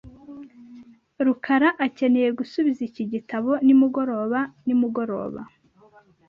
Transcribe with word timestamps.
rukara 1.25 1.69
akeneye 1.85 2.29
gusubiza 2.39 2.81
iki 2.89 3.03
gitabo 3.11 3.51
nimugoroba 3.65 4.39
nimugoroba. 4.65 5.41